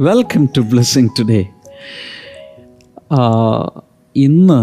[0.00, 1.46] Welcome to blessing today
[4.16, 4.58] ഇന്ന്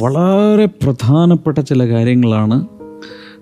[0.00, 2.66] വളരെ പ്രധാനപ്പെട്ട ചില കാര്യങ്ങളാണ്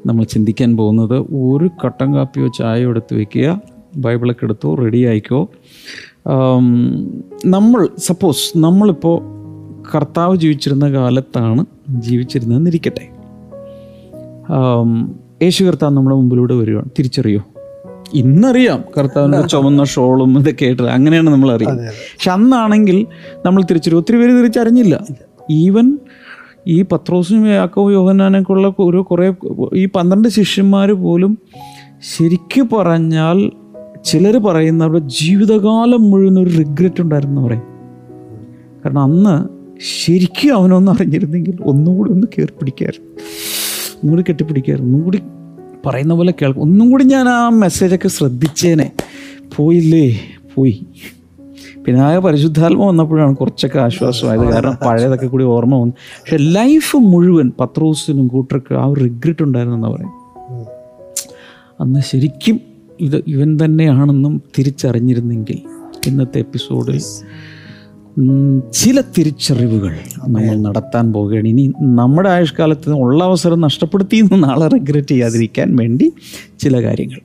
[0.07, 1.17] നമ്മൾ ചിന്തിക്കാൻ പോകുന്നത്.
[1.19, 3.61] ഒരു കട്ടൻ കാപ്പിയോ ചായയോ എടുത്ത് വയ്ക്കുക
[3.97, 5.51] ബൈബിളൊക്കെ എടുത്തോ റെഡി ആയിക്കോ.
[7.47, 9.19] നമ്മൾ സപ്പോസ് നമ്മളിപ്പോൾ
[9.95, 13.09] കർത്താവ് ജീവിച്ചിരുന്ന കാലത്താണ് ജീവിച്ചിരുന്നതെന്നിരിക്കട്ടെ
[15.43, 17.41] യേശു കർത്താവ് നമ്മുടെ മുമ്പിലൂടെ വരികയാണ് തിരിച്ചറിയോ?
[18.15, 20.83] ഇന്നറിയാം കർത്താവിന്റെ ചുമന്ന ഷോളും ഇതൊക്കെ ആയിട്ട്.
[20.83, 23.07] അങ്ങനെയാണ് നമ്മൾ അറിയാം പക്ഷെ അന്നാണെങ്കിൽ
[23.47, 25.05] നമ്മൾ തിരിച്ചൊരു ഒത്തിരി പേര് തിരിച്ചറിഞ്ഞില്ല.
[25.51, 25.99] ഈവൻ
[26.67, 29.35] ഈ പത്രോസിനും യാക്കോ യോഹനാനൊക്കെ ഉള്ള ഒരു കുറേ
[29.75, 31.39] ഈ പന്ത്രണ്ട് ശിഷ്യന്മാർ പോലും
[32.17, 33.51] ശരിക്കു പറഞ്ഞാൽ
[34.05, 37.63] ചിലർ പറയുന്ന അവരുടെ ജീവിതകാലം മുഴുവൻ ഒരു റിഗ്രറ്റ് ഉണ്ടായിരുന്നു പറയും.
[38.85, 39.35] കാരണം അന്ന്
[40.05, 43.11] ശരിക്കും അവനൊന്നും അറിഞ്ഞിരുന്നെങ്കിൽ ഒന്നുകൂടി ഒന്ന് കയറി പിടിക്കായിരുന്നു
[43.95, 44.91] ഒന്നുകൂടി കെട്ടിപ്പിടിക്കായിരുന്നു.
[44.91, 45.21] ഒന്നും കൂടി
[45.87, 48.93] പറയുന്ന പോലെ കേൾക്കും ഒന്നും കൂടി ഞാൻ ആ മെസ്സേജൊക്കെ ശ്രദ്ധിച്ചേനെ.
[49.57, 50.21] പോയില്ലേ?
[50.55, 50.87] പോയി.
[51.85, 54.53] പിന്നെ ആകെ പരിശുദ്ധാത്മ വന്നപ്പോഴാണ് കുറച്ചൊക്കെ ആശ്വാസമായത്.
[54.53, 55.95] കാരണം പഴയതൊക്കെ കൂടി ഓർമ്മ വന്നു.
[56.03, 60.25] പക്ഷെ ലൈഫ് മുഴുവൻ പത്രോസിനും കൂട്ടർക്ക് ആ ഒരു റിഗ്രറ്റ് ഉണ്ടായിരുന്നു എന്നാ പറയും
[61.81, 62.61] അന്ന് ശരിക്കും
[63.01, 65.61] ഇത് ഇവൻ തന്നെയാണെന്നും തിരിച്ചറിഞ്ഞിരുന്നെങ്കിൽ
[66.07, 67.01] ഇന്നത്തെ എപ്പിസോഡിൽ
[68.73, 69.95] ചില തിരിച്ചറിവുകൾ
[70.29, 71.49] നമ്മൾ നടത്താൻ പോവുകയാണ്.
[71.49, 76.13] ഇനി നമ്മുടെ ആയുഷ്കാലത്ത് ഉള്ള അവസരം നഷ്ടപ്പെടുത്തി എന്ന് നാളെ റിഗ്രറ്റ് ചെയ്യാതിരിക്കാൻ വേണ്ടി
[76.59, 77.21] ചില കാര്യങ്ങൾ.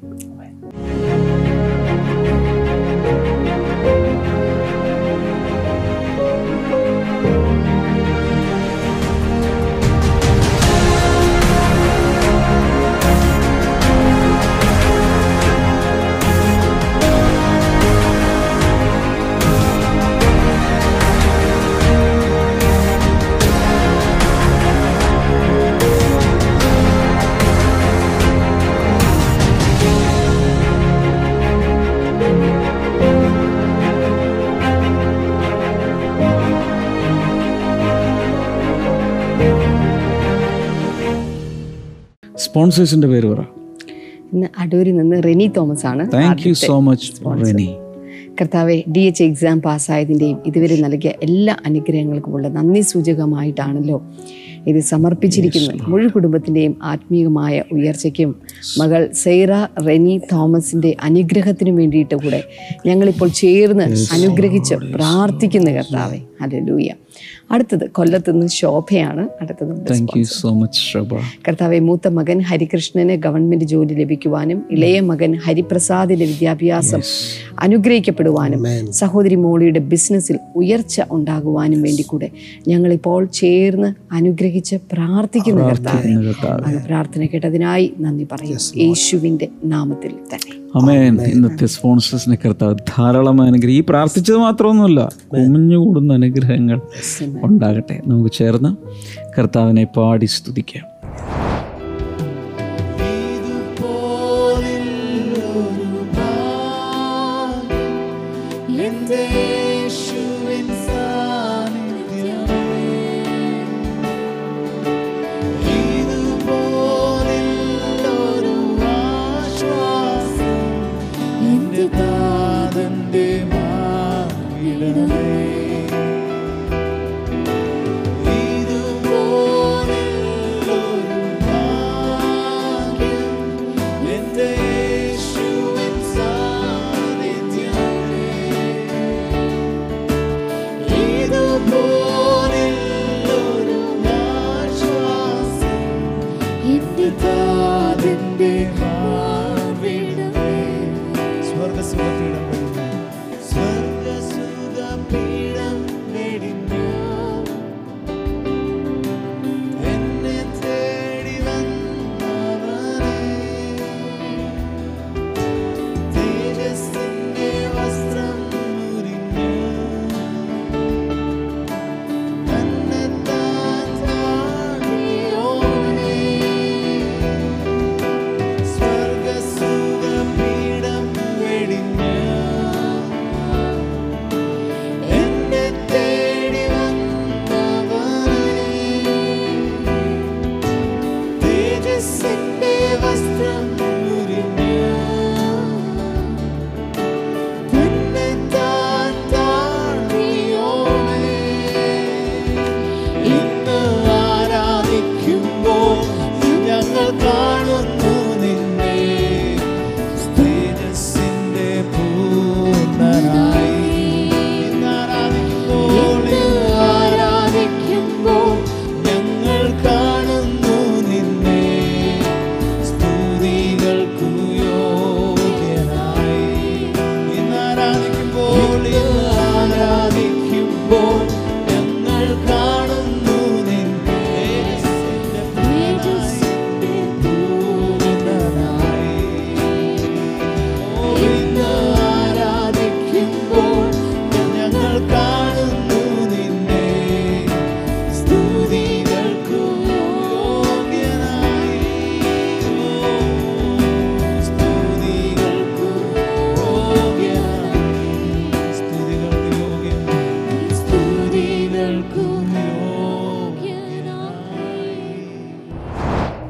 [42.50, 43.42] സ്പോൺസേഴ്സിന്റെ പേര് പറ.
[44.34, 47.12] ഇന്ന് അടൂരിൽ നിന്ന് റെനി തോമസ് ആണ് thank you so much
[47.46, 47.76] Reni
[48.42, 54.02] കർത്താവെ ഡി എച്ച് എക്സാം പാസ്സായതിന്റെയും ഇതുവരെ നൽകിയ എല്ലാ അനുഗ്രഹങ്ങൾക്കുമുള്ള നന്ദി സൂചകമായിട്ടാണല്ലോ
[54.68, 55.90] ഇത് സമർപ്പിച്ചിരിക്കുന്നത്.
[55.90, 58.36] മുഴു കുടുംബത്തിന്റെയും ആത്മീയമായ ഉയർച്ചയ്ക്കും
[58.78, 59.52] മകൾ സെയ്റ
[59.88, 62.44] റെനി തോമസിന്റെ അനുഗ്രഹത്തിനും വേണ്ടിയിട്ട് കൂടെ
[62.86, 63.84] ഞങ്ങളിപ്പോൾ ചേർന്ന്
[64.14, 66.20] അനുഗ്രഹിച്ച് പ്രാർത്ഥിക്കുന്ന കർത്താവെ.
[66.42, 66.90] ഹല്ലേലൂയ
[67.52, 70.98] അടുത്തത് കൊല്ലത്ത് നിന്ന് ശോഭയാണ് അടുത്തത് താങ്ക് യു സോ മച്ച്
[71.48, 77.02] കർത്താവെ മൂത്ത മകൻ ഹരികൃഷ്ണന് ഗവൺമെന്റ് ജോലി ലഭിക്കുവാനും ഇളയ മകൻ ഹരിപ്രസാദിന്റെ വിദ്യാഭ്യാസം
[77.60, 82.32] അനുഗ്രഹിക്കപ്പെടുവാനും സഹോദരി മോളിയുടെ ബിസിനസ്സിൽ ഉയർച്ച ഉണ്ടാകുവാനും വേണ്ടി കൂടെ
[82.68, 86.12] ഞങ്ങളിപ്പോൾ ചേർന്ന് അനുഗ്രഹിച്ച് പ്രാർത്ഥിക്കുന്ന കർത്താവെ.
[86.14, 86.78] കർത്താവേ.
[86.86, 90.59] പ്രാർത്ഥന കേട്ടതിനായി നന്ദി പറയും യേശുവിന്റെ നാമത്തിൽ തന്നെ.
[90.76, 93.74] അമേൻ ഇന്നത്തെ സ്പോൺസേഴ്സിനെ കർത്താവ് ധാരാളമായ അനുഗ്രഹം.
[93.74, 96.82] ഈ പ്രാർത്ഥിച്ചത് മാത്രമൊന്നുമല്ല കുമിഞ്ഞുകൂടുന്ന അനുഗ്രഹങ്ങൾ
[97.44, 98.02] ഉണ്ടാകട്ടെ.
[98.08, 98.72] നമുക്ക് ചേർന്ന്
[99.40, 100.89] കർത്താവിനെ പാടി സ്തുതിക്കാം.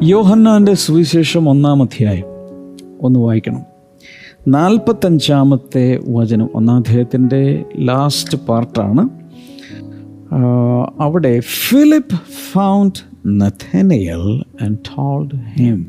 [0.10, 2.26] യോഹന്നാന്റെ സുവിശേഷം ഒന്നാം അധ്യായം.
[3.02, 3.62] ഒന്ന് വായിക്കണം.
[4.48, 9.10] നാൽപ്പത്തഞ്ചാമത്തെ വചനം ഒന്നാം അധ്യായത്തിന്റെ ലാസ്റ്റ് പാർട്ടാണ്
[11.00, 12.20] അവിടെ Philip
[12.52, 15.88] found Nathanael and told him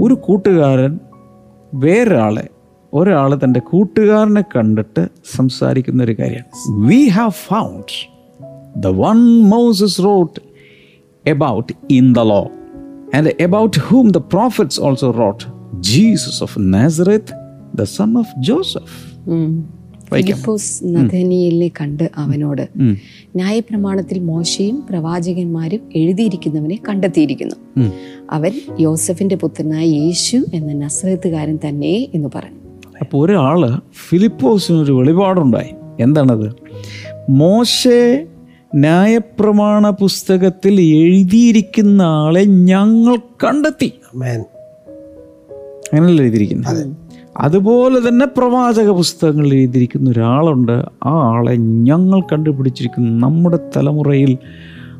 [0.00, 0.98] ഒരു കൂട്ടുകാരൻ
[1.74, 2.48] വേറൊരാളെ
[2.94, 7.92] ഒരാൾ തന്റെ കൂട്ടുകാരനെ കണ്ടിട്ട് സംസാരിക്കുന്ന ഒരു കാര്യമാണ് we have found
[8.76, 10.40] the one Moses wrote
[11.26, 12.61] about in the law.
[13.14, 15.42] And about whom the prophets also wrote
[15.90, 17.28] Jesus of Nazareth,
[17.78, 18.92] the son of Joseph.
[20.14, 20.84] Philipose
[21.80, 22.68] കണ്ട് അവനോട്
[23.36, 27.56] ന്യായപ്രമാണത്തിൽ മോശയും പ്രവാചകന്മാരും എഴുതിയിരിക്കുന്നവനെ കണ്ടെത്തിയിരിക്കുന്നു.
[28.30, 32.60] അവൻ യോസഫിന്റെ പുത്രനായ യേശു എന്ന നസ്രത്തുകാരൻ തന്നെ എന്ന് പറഞ്ഞു.
[33.00, 35.72] അപ്പോൾ ഒരാൾ ഫിലിപ്പോസിനൊരു വെളിപാടുണ്ടായി.
[36.00, 36.48] എന്താണത്?
[37.30, 38.26] മോശെ
[38.74, 43.86] ന്യായപ്രമാണ പുസ്തകത്തിൽ എഴുതിയിരിക്കുന്ന ആളെ ഞങ്ങൾ കണ്ടെത്തി.
[43.86, 44.42] Amen.
[45.92, 46.96] അങ്ങനെയല്ല എഴുതിയിരിക്കുന്നത്?
[47.36, 50.72] അതുപോലെ തന്നെ പ്രവാചക പുസ്തകങ്ങളിൽ എഴുതിയിരിക്കുന്ന ഒരാളുണ്ട്.
[51.04, 53.26] ആ ആളെ ഞങ്ങൾ കണ്ടുപിടിച്ചിരിക്കുന്നു.
[53.26, 54.38] നമ്മുടെ തലമുറയിൽ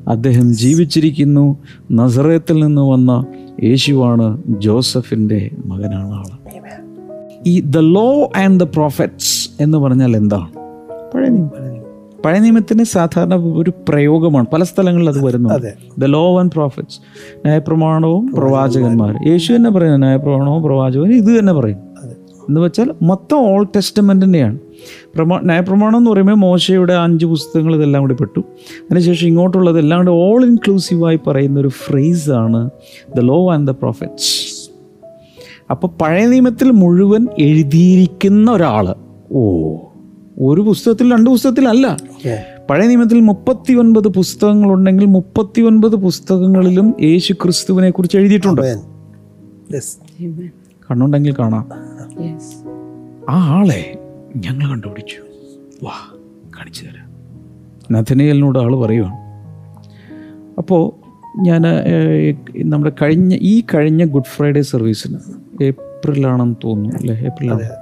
[0.08, 1.56] അദ്ദേഹം ജീവിച്ചിരിക്കുന്നു.
[1.92, 3.26] നസറേത്തിൽ നിന്ന് വന്ന
[3.62, 6.42] യേശുവാണ് ജോസഫിന്റെ മകനാണ് ആൾ
[7.46, 10.52] ഈ the law and the prophets എന്ന് പറഞ്ഞാൽ എന്താണ്?
[11.14, 11.28] പഴയ
[12.24, 14.46] പഴയ നിയമത്തിന് സാധാരണ ഒരു പ്രയോഗമാണ്.
[14.52, 15.48] പല സ്ഥലങ്ങളിൽ അത് വരുന്നു.
[15.98, 17.00] ദ ലോ ആൻഡ് പ്രോഫിറ്റ്സ്
[17.36, 19.28] ന്യായപ്രമാണവും പ്രവാചകന്മാർ.
[19.28, 21.78] യേശു തന്നെ പറയുന്നത് ന്യായപ്രമാണവും പ്രവാചകനും ഇത് തന്നെ പറയും.
[22.48, 24.58] എന്ന് വെച്ചാൽ മൊത്തം ഓൾ ടെസ്റ്റമെന്റിന്റെയാണ്
[25.14, 28.40] പ്രമാ ന്യായപ്രമാണം എന്ന് പറയുമ്പോൾ മോശയുടെ അഞ്ച് പുസ്തകങ്ങൾ ഇതെല്ലാം കൂടി പെട്ടു.
[28.40, 32.70] അതിനുശേഷം ഇങ്ങോട്ടുള്ളത് എല്ലാം കൂടി ഓൾ ഇൻക്ലൂസീവായി പറയുന്ന ഒരു ഫ്രേസാണ്
[33.16, 34.70] the law and the prophets
[35.70, 38.94] അപ്പോൾ പഴയ നിയമത്തിൽ മുഴുവൻ എഴുതിയിരിക്കുന്ന ഒരാൾ
[39.32, 39.76] ഓ.
[40.38, 41.96] ഒരു പുസ്തകത്തിൽ രണ്ട് പുസ്തകത്തിലല്ല.
[42.70, 48.62] പഴയ നിയമത്തിൽ മുപ്പത്തി ഒൻപത് പുസ്തകങ്ങളുണ്ടെങ്കിൽ മുപ്പത്തി ഒൻപത് പുസ്തകങ്ങളിലും യേശു ക്രിസ്തുവിനെ കുറിച്ച് എഴുതിയിട്ടുണ്ട്.
[48.62, 49.76] Amen.
[49.76, 50.46] Yes.
[50.90, 51.68] കണ്ണുണ്ടെങ്കിൽ കാണാം.
[53.30, 53.98] ആ ആളെ
[54.36, 55.16] ഞങ്ങൾ കണ്ടുപിടിച്ചു.
[55.82, 56.18] വാ
[56.58, 57.12] കാണിച്ചു തരാം.
[57.92, 59.16] നഥനയലിനോട് ആൾ പറയുവാണ്
[60.58, 61.02] അപ്പോൾ
[61.40, 61.62] ഞാൻ
[62.58, 65.16] നമ്മുടെ കഴിഞ്ഞ ഈ കഴിഞ്ഞ ഗുഡ് ഫ്രൈഡേ സർവീസിന്
[65.62, 67.18] ഏപ്രിലാണെന്ന് തോന്നുന്നു അല്ലേ?
[67.18, 67.81] ഏപ്രിലാണ്.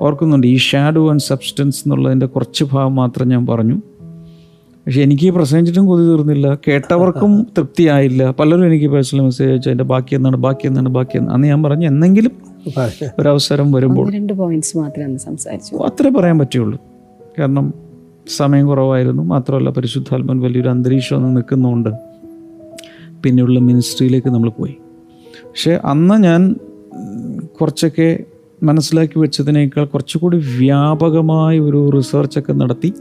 [0.00, 3.74] ഓർക്കുന്നുണ്ട് ഈ ഷാഡോ ആൻഡ് സബ്സ്റ്റൻസ് എന്നുള്ളതിന്റെ കുറച്ച് ഭാഗം മാത്രം ഞാൻ പറഞ്ഞു.
[4.86, 6.58] പക്ഷെ എനിക്ക് പ്രസംഗിച്ചിട്ടും കൊതി തീർന്നില്ല.
[6.68, 8.30] കേട്ടവർക്കും തൃപ്തിയായില്ല.
[8.30, 9.68] പലരും എനിക്ക് പേഴ്സണൽ മെസ്സേജ് അയച്ചു.
[9.68, 12.30] അതിന്റെ ബാക്കി എന്നാണ് ബാക്കി എന്നാണ് ബാക്കി എന്ന് അന്ന് ഞാൻ പറഞ്ഞു എന്നെങ്കിലും
[13.18, 14.12] ഒരവസരം വരുമ്പോൾ.
[14.12, 15.76] രണ്ട് പോയിന്റ്സ് മാത്രമേ സംസാരിച്ചു.
[15.76, 16.78] അത്രേ പറയാൻ പറ്റുള്ളൂ.
[17.38, 17.74] കാരണം
[18.36, 19.22] സമയം കുറവായിരുന്നു.
[19.22, 21.90] മാത്രമല്ല പരിശുദ്ധാത്മൻ വലിയൊരു അന്തരീക്ഷം ഒന്ന് നിൽക്കുന്നുണ്ട്
[23.22, 24.76] പിന്നെയുള്ള മിനിസ്ട്രിയിലേക്ക് നമ്മൾ പോയി.
[25.44, 26.56] പക്ഷേ അന്ന് ഞാൻ
[27.60, 28.18] കുറച്ചൊക്കെ
[28.66, 32.92] മനസ്സിലാക്കി വെച്ചതിനേക്കാൾ കുറച്ചുകൂടി വ്യാപകമായ ഒരു റിസർച്ചൊക്കെ നടത്തി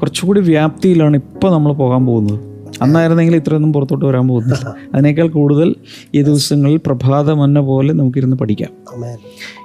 [0.00, 2.40] കുറച്ചുകൂടി വ്യാപ്തിയിലാണ് ഇപ്പോൾ നമ്മൾ പോകാൻ പോകുന്നത്.
[2.82, 4.74] അന്നായിരുന്നെങ്കിൽ ഇത്രയൊന്നും പുറത്തോട്ട് വരാൻ പോകുന്നില്ല.
[4.94, 5.74] അതിനേക്കാൾ കൂടുതൽ
[6.14, 8.70] ഈ ദിവസങ്ങളിൽ പ്രഭാതമന്ന പോലെ നമുക്കിരുന്ന് പഠിക്കാം.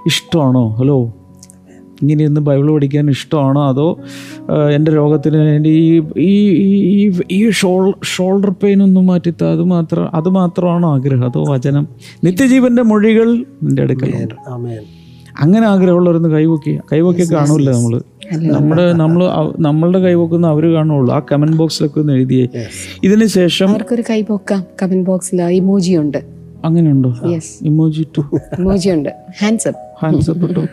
[0.06, 0.70] ഇഷ്ടമാണോ?
[0.70, 1.14] ഹലോ?
[2.02, 3.68] ഇങ്ങനെ ഇരുന്ന് ബൈബിൾ പഠിക്കാൻ ഇഷ്ടമാണോ?
[3.68, 4.00] അതോ
[4.76, 10.96] എന്റെ രോഗത്തിന് എന്റെ ഈ ഈ ഈ- ഷോൾ ഷോൾഡർ പെയിൻ ഒന്നും മാറ്റിത്ത അത് മാത്രം അത് മാത്രമാണോ
[10.96, 11.26] ആഗ്രഹം?
[11.26, 11.88] അതോ വചനം?
[12.24, 14.52] നിത്യജീവന്റെ മൊഴികൾ എന്റെ അടുക്കലുണ്ട്.
[15.40, 21.14] അങ്ങനെ ആഗ്രഹമുള്ളവരൊന്ന് കൈവക്കുക കൈവക്കുക കാണൂല നമ്മൾ നമ്മുടെ നമ്മൾ നമ്മളുടെ കൈവക്കുന്ന അവർ കാണുള്ളൂ.
[21.14, 22.48] ആ കമന്റ് ബോക്സിലൊക്കെ ഒന്ന് എഴുതിയേ.
[23.04, 24.66] ഇതിന് ശേഷം അവർക്കൊരു കൈവക്കാം?
[24.82, 26.18] കമന്റ് ബോക്സിൽ ഇമോജി ഉണ്ട്.
[26.66, 27.16] അങ്ങനെയുണ്ടോ?
[27.62, 28.22] ഇമോജി ടു
[28.60, 29.10] ഇമോജി ഉണ്ട്.
[29.42, 30.66] Hands up hands up two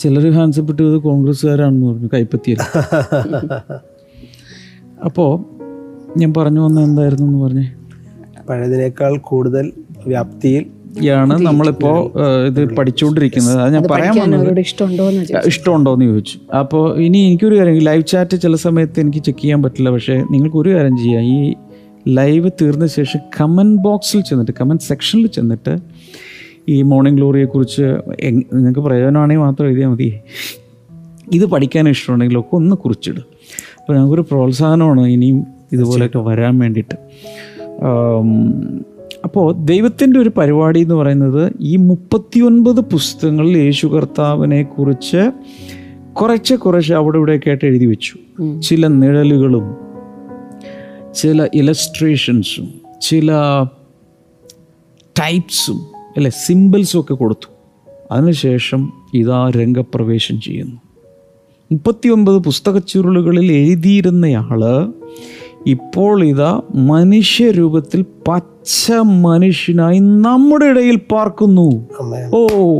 [0.00, 2.08] ചിലർ ഹാൻഡ്സപ്പ് ഇട്ടത് കോൺഗ്രസ്സുകാരാണെന്ന് പറഞ്ഞു.
[2.14, 2.54] കൈപ്പത്തിയ
[5.04, 5.44] അപ്പോൾ
[6.18, 7.72] ഞാൻ പറഞ്ഞു വന്ന എന്തായിരുന്നു എന്ന് പറഞ്ഞേ?
[8.48, 9.72] പഴയതിനേക്കാൾ കൂടുതൽ
[10.06, 10.66] വ്യാപ്തിയിൽ
[11.00, 11.96] യാണ് നമ്മളിപ്പോൾ
[12.46, 14.58] ഇത് പഠിച്ചുകൊണ്ടിരിക്കുന്നത് അത് ഞാൻ പറയാൻ വന്നത്
[15.50, 16.36] ഇഷ്ടമുണ്ടോ എന്ന് ചോദിച്ചു.
[16.60, 20.70] അപ്പോൾ ഇനി എനിക്കൊരു കാര്യം ലൈവ് ചാറ്റ് ചില സമയത്ത് എനിക്ക് ചെക്ക് ചെയ്യാൻ പറ്റില്ല പക്ഷേ നിങ്ങൾക്ക് ഒരു
[20.74, 21.22] കാര്യം ചെയ്യാം.
[21.22, 21.54] ഈ
[22.08, 25.74] ലൈവ് തീർന്ന ശേഷം കമന്റ് ബോക്സിൽ ചെന്നിട്ട് കമന്റ് സെക്ഷനിൽ ചെന്നിട്ട്
[26.68, 30.08] ഈ മോർണിംഗ് ഗ്ലോറിയെക്കുറിച്ച് കുറിച്ച് നിങ്ങൾക്ക് പ്രയോജനമാണെങ്കിൽ മാത്രം എഴുതിയാൽ മതി.
[31.32, 33.26] ഇത് പഠിക്കാൻ ഇഷ്ടമുണ്ടെങ്കിലൊക്കെ ഒന്ന് കുറിച്ചിടും.
[33.80, 36.96] അപ്പോൾ ഞങ്ങൾക്കൊരു പ്രോത്സാഹനമാണ് ഇനിയും ഇതുപോലെയൊക്കെ വരാൻ വേണ്ടിയിട്ട്.
[39.24, 45.30] അപ്പോൾ ദൈവത്തിന്റെ ഒരു പരിപാടി എന്ന് പറയുന്നത് ഈ മുപ്പത്തിയൊൻപത് പുസ്തകങ്ങളിൽ യേശു കർത്താവിനെ കുറിച്ച്
[46.12, 48.14] കുറച്ച് കുറച്ച് അവിടെ ഇവിടെ കേട്ട് എഴുതി വെച്ചു.
[48.60, 49.76] ചില നിഴലുകളും
[51.14, 52.68] ചില ഇലസ്ട്രേഷൻസും
[53.02, 53.32] ചില
[55.20, 55.76] ടൈപ്സും
[56.16, 57.48] അല്ലെ സിമ്പിൾസും ഒക്കെ കൊടുത്തു.
[58.12, 60.76] അതിനുശേഷം ഇതാ രംഗപ്രവേശം ചെയ്യുന്നു.
[61.72, 64.60] മുപ്പത്തിയൊൻപത് പുസ്തകച്ചുരുളുകളിൽ എഴുതിയിരുന്നയാൾ
[65.66, 71.88] ഇപ്പോൾ ഇതാ മനുഷ്യരൂപത്തിൽ പച്ച മനുഷ്യനായി നമ്മുടെ ഇടയിൽ പാർക്കുന്നു.
[72.34, 72.78] ഓ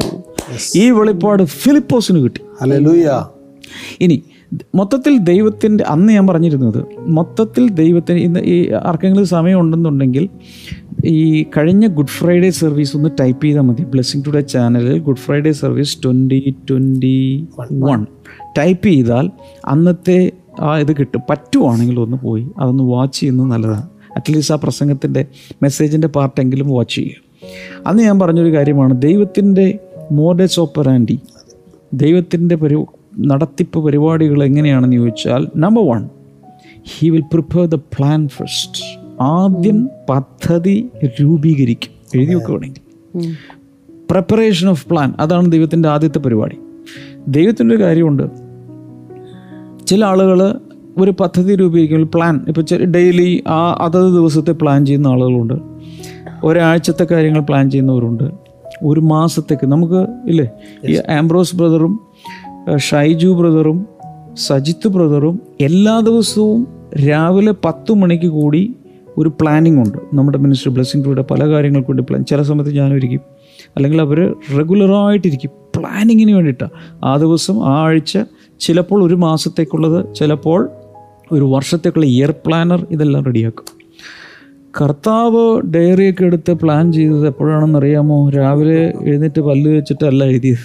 [0.77, 2.41] ഈ വെളിപ്പാട് ഫിലിപ്പോസിന് കിട്ടി.
[2.63, 3.23] Hallelujah.
[4.01, 4.23] ഇനി
[4.75, 10.29] മൊത്തത്തിൽ ദൈവത്തിന്റെ അന്ന് ഞാൻ പറഞ്ഞിരുന്നത് മൊത്തത്തിൽ ദൈവത്തിന് ഇന്ന് ഈ ആർക്കെങ്കിലും സമയം ഉണ്ടെന്നുണ്ടെങ്കിൽ
[11.05, 13.83] ഈ കഴിഞ്ഞ ഗുഡ് ഫ്രൈഡേ സർവീസ് ഒന്ന് ടൈപ്പ് ചെയ്താൽ മതി.
[13.83, 18.07] ബ്ലെസ്സിങ് ടുഡേ ചാനലിൽ Good Friday service twenty twenty one.
[18.59, 19.31] Type ചെയ്താൽ
[19.67, 21.21] അന്നത്തെ ആ ഇത് കിട്ടും.
[21.31, 22.49] പറ്റുവാണെങ്കിൽ ഒന്ന് പോയി.
[22.59, 23.83] അതൊന്ന് വാച്ച് ചെയ്യുന്നത് നല്ലതാണ്.
[24.17, 25.27] അറ്റ്ലീസ്റ്റ് ആ പ്രസംഗത്തിന്റെ
[25.63, 27.33] മെസ്സേജിന്റെ പാർട്ടെങ്കിലും വാച്ച് ചെയ്യുക.
[27.87, 29.03] അന്ന് ഞാൻ പറഞ്ഞൊരു കാര്യമാണ്.
[29.03, 29.79] ദൈവത്തിന്റെ
[30.13, 31.21] മോഡസ് ഓപ്പറാൻഡി
[31.95, 32.85] ദൈവത്തിന്റെ പരി
[33.21, 36.09] നടത്തിപ്പ് പരിപാടികൾ എങ്ങനെയാണെന്ന് ചോദിച്ചാൽ number one
[36.85, 38.83] he will prepare the plan first
[39.21, 40.89] ആദ്യം പദ്ധതി
[41.21, 42.21] രൂപീകരിക്കും.
[42.21, 42.83] എഴുതി വെക്കുകയാണെങ്കിൽ
[44.11, 46.59] പ്രിപ്പറേഷൻ ഓഫ് പ്ലാൻ അതാണ് ദൈവത്തിന്റെ ആദ്യത്തെ പരിപാടി.
[47.29, 48.52] ദൈവത്തിന്റെ ഒരു കാര്യമുണ്ട്.
[49.93, 50.59] ചില ആളുകൾ
[50.99, 55.55] ഒരു പദ്ധതി രൂപീകരിക്കും പ്ലാൻ ഇപ്പോൾ ഡെയിലി ആ അതത് ദിവസത്തെ പ്ലാൻ ചെയ്യുന്ന ആളുകളുണ്ട്.
[56.45, 58.25] ഒരാഴ്ചത്തെ കാര്യങ്ങൾ പ്ലാൻ ചെയ്യുന്നവരുണ്ട്.
[58.83, 60.51] ഒരു മാസത്തേക്ക് നമുക്ക് ഇല്ലേ?
[60.89, 62.01] ഈ ആംബ്രോസ് ബ്രദറും
[62.77, 63.87] ഷൈജു ബ്രദറും
[64.35, 66.67] സജിത്ത് ബ്രദറും എല്ലാ ദിവസവും
[67.09, 68.75] രാവിലെ പത്ത് മണിക്ക് കൂടി
[69.19, 69.99] ഒരു പ്ലാനിംഗ് ഉണ്ട്.
[70.15, 73.21] നമ്മുടെ മിനിസ്റ്റർ ബ്ലെസ്സിംഗ് ടൂടെ പല കാര്യങ്ങൾക്ക് വേണ്ടി പ്ലാൻ ചില സമയത്ത് ഞാനും ഇരിക്കും.
[73.77, 78.19] അല്ലെങ്കിൽ അവർ റെഗുലറായിട്ടിരിക്കും പ്ലാനിങ്ങിന് വേണ്ടിയിട്ടാണ് ആ ദിവസം ആ ആഴ്ച
[78.63, 80.71] ചിലപ്പോൾ ഒരു മാസത്തേക്കുള്ളത് ചിലപ്പോൾ
[81.33, 83.65] ഒരു വർഷത്തേക്കുള്ള ഇയർ പ്ലാനർ ഇതെല്ലാം റെഡിയാക്കും.
[84.81, 88.31] കർത്താവ് ഡയറിയൊക്കെ എടുത്ത് പ്ലാൻ ചെയ്തത് എപ്പോഴാണെന്ന് അറിയാമോ?
[88.31, 90.59] രാവിലെ എഴുന്നേറ്റ് പല്ല് വെച്ചിട്ടല്ല എഴുതിയത്.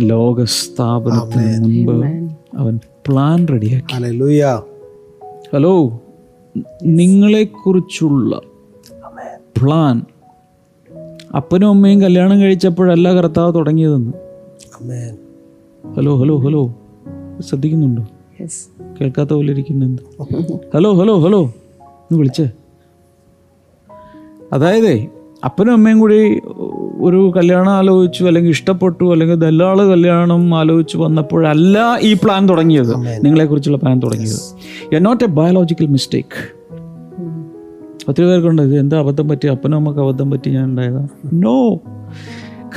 [0.00, 3.94] ലോക സ്ഥാപനത്തിന് മുൻപ് അവൻ പ്ലാൻ റെഡിയാക്കി.
[5.54, 6.00] ഹലോ
[6.82, 8.40] നിങ്ങളെക്കുറിച്ചുള്ള
[9.58, 10.02] പ്ലാൻ
[11.36, 14.12] അപ്പനും അമ്മയും കല്യാണം കഴിച്ചപ്പോഴല്ല കർത്താവ് തുടങ്ങിയതെന്ന്.
[15.84, 16.60] ഹലോ ഹലോ ഹലോ
[17.40, 18.02] ശ്രദ്ധിക്കുന്നുണ്ടോ?
[19.00, 20.02] കേൾക്കാത്ത പോലെ ഇരിക്കുന്നുണ്ട്
[20.74, 22.46] ഹലോ ഹലോ ഹലോ ഒന്ന് വിളിച്ചേ.
[24.52, 24.92] അതായത്
[25.44, 26.18] അപ്പനും അമ്മയും കൂടി
[27.02, 32.94] ഒരു കല്യാണം ആലോചിച്ചു അല്ലെങ്കിൽ ഇഷ്ടപ്പെട്ടു അല്ലെങ്കിൽ ദല്ലാൾ കല്യാണം ആലോചിച്ചു വന്നപ്പോഴല്ല ഈ പ്ലാൻ തുടങ്ങിയത്.
[33.24, 34.40] നിങ്ങളെക്കുറിച്ചുള്ള പ്ലാൻ തുടങ്ങിയത്.
[34.94, 36.40] You not a biological mistake
[38.08, 41.08] ഒത്തിരി പേർക്കുണ്ട് ഇത് എന്താ അബദ്ധം പറ്റി അപ്പനും അമ്മയ്ക്ക് അബദ്ധം പറ്റി ഞാൻ ഉണ്ടായതാ?
[41.32, 41.56] നോ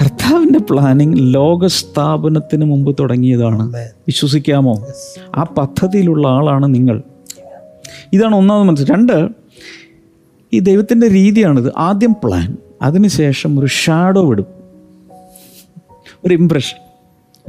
[0.02, 3.74] കർത്താവിന്റെ പ്ലാനിങ് ലോകസ്ഥാപനത്തിന് മുമ്പ് തുടങ്ങിയതാണ്.
[3.78, 4.88] വിശ്വസിക്കാമോ?
[5.36, 7.04] ആ പദ്ധതിയിലുള്ള ആളാണ് നിങ്ങൾ.
[8.14, 9.30] ഇതാണ് ഒന്നാമത് മനസ്സിൽ രണ്ട്
[10.54, 11.74] ഈ ദൈവത്തിന്റെ രീതിയാണിത്.
[11.78, 14.46] ആദ്യം പ്ലാൻ അതിനുശേഷം ഒരു ഷാഡോ വിടും
[16.26, 16.78] ഒരു ഇംപ്രഷൻ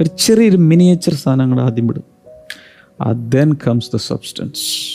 [0.01, 2.03] ഒരു ചെറിയൊരു മിനിയേച്ചർ സാധനം അങ്ങോട്ട് ആദ്യം വിടും
[3.29, 4.87] ദെൻ കംസ് ദ സബ്സ്റ്റൻസ്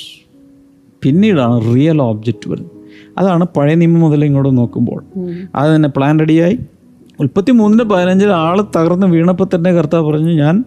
[1.02, 2.71] പിന്നീടാണ് റിയൽ ഓബ്ജക്റ്റ് വരുന്നത്.
[3.18, 5.04] അതാണ് പഴയ നിയമം മുതൽ ഇങ്ങോട്ട് നോക്കുമ്പോൾ.
[5.54, 6.59] അത് തന്നെ പ്ലാൻ റെഡിയായി
[7.23, 10.64] മുപ്പത്തി മൂന്നിന് പതിനഞ്ചിൽ ആൾ തകർന്ന് വീണപ്പോൾ തന്നെ കർത്താവ് പറഞ്ഞു ഞാൻ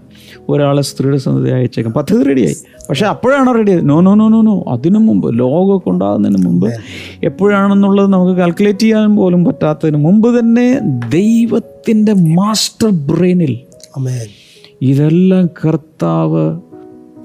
[0.49, 1.93] ഒരാളെ സ്ത്രീയുടെ സന്ധതി അയച്ചേക്കാം.
[1.93, 2.55] പദ്ധതി റെഡിയായി
[2.89, 6.73] പക്ഷേ അപ്പോഴാണ് ready no no no no no അതിനു മുമ്പ് ലോകമൊക്കെ ഉണ്ടാകുന്നതിന് മുമ്പ്
[7.23, 13.59] എപ്പോഴാണെന്നുള്ളത് നമുക്ക് കാൽക്കുലേറ്റ് ചെയ്യാൻ പോലും പറ്റാത്തതിന് മുമ്പ് തന്നെ ദൈവത്തിന്റെ മാസ്റ്റർ ബ്രെയിനിൽ
[14.81, 16.59] ഇതെല്ലാം കർത്താവ്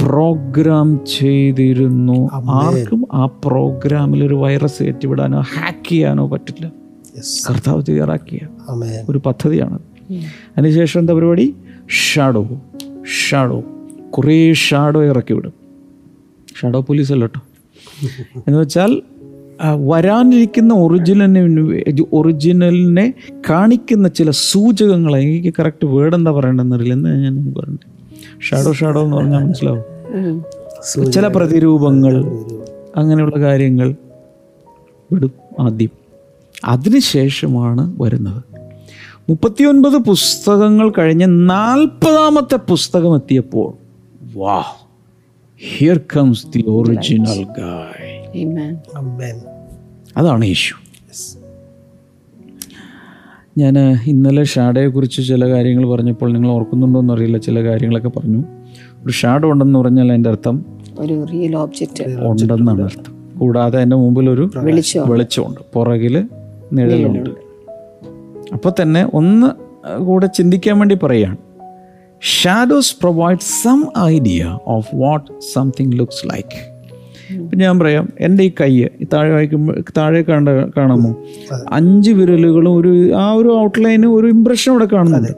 [0.03, 2.29] പ്രോഗ്രാം ചെയ്തിരുന്നു.
[2.51, 6.80] ആർക്കും ആ പ്രോഗ്രാമിൽ ഒരു വൈറസ് കയറ്റിവിടാനോ ഹാക്ക് ചെയ്യാനോ പറ്റില്ല.
[7.49, 9.79] കർത്താവ് തയ്യാറാക്കിയ ആമേൻ ഒരു പദ്ധതിയാണ്.
[10.59, 11.47] അതിനുശേഷം എന്താ പരിപാടി?
[11.89, 12.43] ഷാഡോ
[13.21, 13.59] ഷാഡോ
[14.11, 15.55] കുറേ ഷാഡോ ഇറക്കി വിടും.
[16.61, 17.41] ഷാഡോ പോലീസ് അല്ല കേട്ടോ
[18.47, 19.03] എന്ന് വെച്ചാൽ
[19.89, 23.07] വരാനിരിക്കുന്ന ഒറിജിനലിന് ഒറിജിനലിനെ
[23.51, 27.79] കാണിക്കുന്ന ചില സൂചകങ്ങൾ എനിക്ക് കറക്റ്റ് വേർഡ് എന്താ പറയണ്ടെന്നറിയില്ല എന്ന് ഞാൻ പറഞ്ഞു
[28.41, 29.85] ഷാഡോ ഷാഡോ എന്ന് പറഞ്ഞാൽ മനസ്സിലാവും.
[31.13, 32.15] ചില പ്രതിരൂപങ്ങൾ
[32.97, 33.89] അങ്ങനെയുള്ള കാര്യങ്ങൾ
[35.13, 35.93] വിടും ആദ്യം.
[36.65, 38.43] അതിനുശേഷമാണ് വരുന്നത്.
[39.29, 43.69] മുപ്പത്തിയൊൻപത് പുസ്തകങ്ങൾ കഴിഞ്ഞ് നാൽപ്പതാമത്തെ പുസ്തകം എത്തിയപ്പോൾ
[44.39, 44.63] വാ
[45.79, 49.41] ഹിയർ കംസ് ദി ഒറിജിനൽ ഗായ്
[50.17, 50.75] അതാണ് യേശു.
[53.59, 58.45] ഞാൻ ഇന്നലെ ഷാഡയെക്കുറിച്ച് ചില കാര്യങ്ങൾ പറഞ്ഞപ്പോൾ നിങ്ങൾ ഓർക്കുന്നുണ്ടോ എന്നറിയില്ല ചില കാര്യങ്ങളൊക്കെ പറഞ്ഞു.
[59.05, 60.65] ഒരു ഷാഡോ ഉണ്ടെന്ന് പറഞ്ഞാൽ അതിന്റെ അർത്ഥം
[60.99, 63.39] ഒരു റിയൽ ഓബ്ജക്റ്റ് ഉണ്ടെന്നാണ് അർത്ഥം.
[63.39, 65.61] കൂടാതെ അതിന്റെ മുമ്പിൽ ഒരു വെളിച്ചം വെളിച്ചമുണ്ട്.
[65.75, 66.29] പുറകിൽ
[66.73, 67.31] നിഴലുണ്ട്
[68.53, 69.47] അപ്പോൾ തന്നെ ഒന്ന്
[70.05, 71.37] കൂടെ ചിന്തിക്കാൻ വേണ്ടി പറയുകയാണ്.
[72.21, 76.81] Shadows provide some idea of what something looks like
[77.35, 81.11] ഇപ്പം ഞാൻ പറയാം എന്റെ ഈ കൈ ഈ താഴെ വായിക്കുമ്പോൾ താഴെ കണ്ട കാണാമോ?
[81.71, 85.33] അഞ്ച് വിരലുകളും ഒരു ആ ഒരു ഔട്ട്ലൈന് ഒരു ഇമ്പ്രഷൻ അവിടെ കാണുന്നുണ്ട്.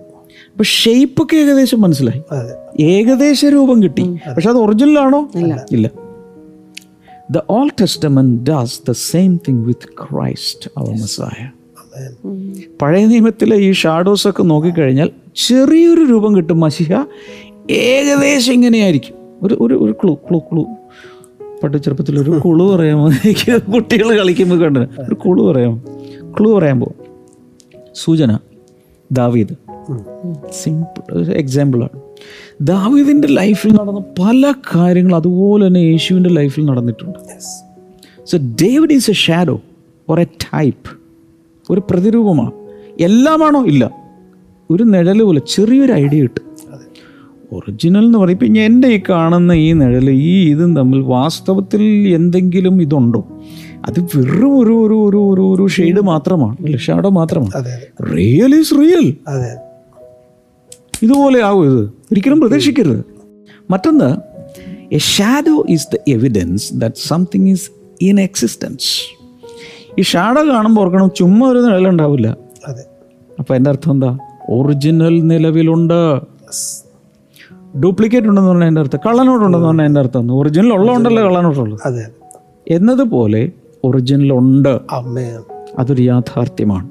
[0.53, 2.23] അപ്പൊ ഷേപ്പൊക്കെ ഏകദേശം മനസ്സിലായി.
[2.83, 4.03] ഏകദേശ രൂപം കിട്ടി.
[4.03, 5.29] പക്ഷെ അത് ഒറിജിനൽ ആണോ?
[5.73, 5.89] ഇല്ല.
[7.33, 11.47] The Old Testament does the same thing with Christ, our Messiah.
[11.47, 17.05] Amen പഴയ നിയമത്തിലെ ഈ ഷാഡോസ് ഒക്കെ നോക്കിക്കഴിഞ്ഞാൽ ചെറിയൊരു രൂപം കിട്ടും മഷിഹ.
[17.71, 19.15] ഏകദേശം ഇങ്ങനെയായിരിക്കും.
[19.43, 20.65] ഒരു ഒരു ഒരു ക്ലൂ ക്ലൂ ക്ലൂ
[21.62, 24.81] പണ്ട് ചെറുപ്പത്തിൽ ഒരു കുളു പറയാമോ എനിക്ക് കുട്ടികൾ കളിക്കുമ്പോൾ കണ്ടു.
[24.81, 25.81] ഒരു കുളു പറയാമോ
[26.41, 26.95] ക്ലൂ പോവും.
[27.95, 28.39] സൂചന.
[29.12, 29.55] ദാവീദ്.
[30.53, 32.02] സിമ്പിൾ എക്സാമ്പിളാണ്
[32.61, 37.19] ദാവീദിന്റെ ലൈഫിൽ നടന്ന പല കാര്യങ്ങളും അതുപോലെ തന്നെ യേശുവിന്റെ ലൈഫിൽ നടന്നിട്ടുണ്ട്.
[38.27, 39.61] So David is a shadow
[40.11, 40.91] or a type
[41.73, 42.53] ഒരു പ്രതിരൂപമാണ്.
[43.01, 43.65] എല്ലാമാണോ?
[43.65, 43.91] ഇല്ല.
[44.71, 46.53] ഒരു നിഴൽ പോലെ ചെറിയൊരു ഐഡിയ കിട്ടും
[47.53, 48.35] ഒറിജിനൽ എന്ന് പറയും.
[48.35, 51.83] ഇപ്പം എന്റെ ഈ കാണുന്ന ഈ നിഴൽ ഈ ഇതും തമ്മിൽ വാസ്തവത്തിൽ
[52.15, 53.25] എന്തെങ്കിലും ഇതുണ്ടോ?
[53.87, 56.77] അത് വെറും ഒരു ഒരു ഒരു ഒരു ഷെയ്ഡ് മാത്രമാണ്.
[56.77, 57.65] ഷാഡോ മാത്രമാണ്.
[58.17, 59.72] റിയൽ ഈസ് റിയൽ അതെ.
[61.03, 61.85] ഇതുപോലെ ആവും ഇത്.
[61.85, 63.05] ഒരിക്കലും പ്രതീക്ഷിക്കരുത്.
[63.71, 64.17] മറ്റൊന്ന്
[64.95, 69.23] a shadow is the evidence that something is in existence
[69.99, 72.37] ഈ ഷാഡോ കാണുമ്പോൾ ഓർക്കണം ചുമ്മാ ഒരു നിഴലുണ്ടാവില്ല.
[72.69, 72.85] അതെ.
[73.39, 74.19] അപ്പോൾ എന്റെ അർത്ഥം എന്താ?
[74.51, 76.21] ഒറിജിനൽ നിലവിലുണ്ട്.
[77.79, 78.99] ഡ്യൂപ്ലിക്കേറ്റ് ഉണ്ടെന്ന് പറഞ്ഞാൽ എന്റെ അർത്ഥം.
[79.07, 80.39] കള്ളനോട്ടുണ്ടെന്ന് പറഞ്ഞാൽ എന്റെ അർത്ഥം.
[80.39, 82.07] ഒറിജിനൽ ഉള്ളതുകൊണ്ടല്ലേ കള്ളനോട്ടുള്ളത് അതെ.
[82.71, 83.53] എന്നതുപോലെ
[83.85, 84.79] ഒറിജിനൽ ഉണ്ട്.
[85.79, 86.91] അതൊരു യാഥാർത്ഥ്യമാണ്.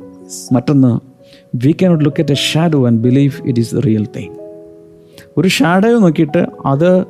[0.53, 1.10] മറ്റൊന്ന്
[1.55, 4.35] we cannot look at a shadow and believe it is the real thing
[5.37, 7.05] ഒരു ഷാഡോ നോക്കിയിട്ട് അത്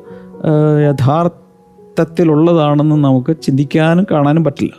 [0.89, 4.74] യഥാർത്ഥത്തിലുള്ളതാണെന്ന് നമുക്ക് ചിന്തിക്കാനും കാണാനും പറ്റില്ല.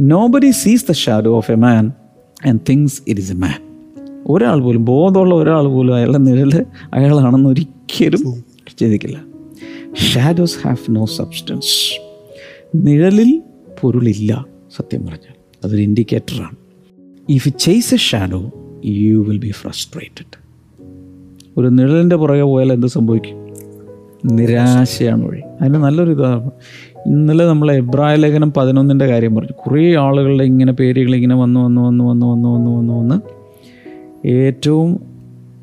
[0.26, 1.92] Nobody sees the shadow of a man
[2.46, 3.62] and thinks it is a man
[4.26, 8.44] ഒരാൾ പോലും ബോധമുള്ള ഒരാൾ പോലും അയാളുടെ നിഴൽ അയാളാണെന്ന് ഒരിക്കലും
[8.78, 9.24] ചിന്തിക്കില്ല.
[9.94, 12.00] ഷാഡോസ് ഹാവ് നോ സബ്സ്റ്റൻസ്
[12.74, 13.42] നിഴലിൽ
[13.82, 15.34] പൊരുളില്ല സത്യം പറഞ്ഞാൽ.
[15.64, 16.56] അതൊരു ഇൻഡിക്കേറ്ററാണ്
[17.28, 18.52] if chase a shadow
[18.84, 20.42] you will be frustrated
[21.58, 23.42] ഒരു നിഴലിന്റെ പുറകെ പോയാൽ എന്ത് സംഭവിക്കും?
[24.36, 25.40] നിരാശയാണ് വഴി.
[25.60, 26.52] അതിന് നല്ലൊരു ഉദാഹരണം
[27.06, 29.52] ഇന്നലെ നമ്മൾ എബ്രായ ലേഖനം പതിനൊന്നിന്റെ കാര്യം പറഞ്ഞു.
[29.52, 33.20] കുറേ ആളുകളുടെ ഇങ്ങനെ പേരുകൾ ഇങ്ങനെ വന്നു വന്നു വന്നു വന്നു വന്നു വന്നു വന്ന് വന്ന്
[34.28, 35.00] ഏറ്റവും